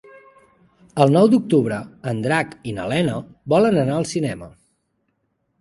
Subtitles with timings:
[1.03, 1.77] El nou d'octubre
[2.13, 3.21] en Drac i na Lena
[3.55, 4.49] volen anar al cinema.